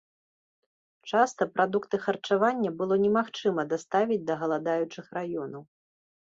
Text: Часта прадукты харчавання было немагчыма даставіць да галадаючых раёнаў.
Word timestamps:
Часта 1.11 1.47
прадукты 1.57 1.99
харчавання 2.07 2.73
было 2.81 2.99
немагчыма 3.05 3.69
даставіць 3.77 4.21
да 4.33 4.41
галадаючых 4.43 5.05
раёнаў. 5.23 5.63